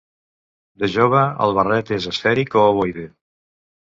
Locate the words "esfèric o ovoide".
2.13-3.07